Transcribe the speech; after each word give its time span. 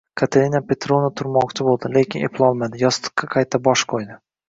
Katerina 0.19 0.61
Petrovna 0.71 1.11
turmoqchi 1.21 1.69
boʻldi, 1.69 1.93
lekin 1.99 2.27
eplolmadi, 2.31 2.83
yostiqqa 2.89 3.33
qayta 3.37 3.65
bosh 3.73 3.89
qoʻydi. 3.97 4.23